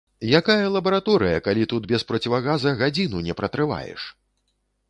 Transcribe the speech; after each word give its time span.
Якая 0.39 0.69
лабараторыя, 0.75 1.43
калі 1.47 1.67
тут 1.75 1.83
без 1.93 2.07
процівагаза 2.13 2.75
гадзіну 2.83 3.25
не 3.29 3.33
пратрываеш! 3.43 4.01